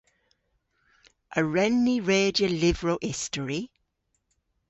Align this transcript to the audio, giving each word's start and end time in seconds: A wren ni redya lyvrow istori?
A 1.39 1.41
wren 1.45 1.75
ni 1.85 1.95
redya 2.09 2.47
lyvrow 2.59 2.99
istori? 3.11 3.61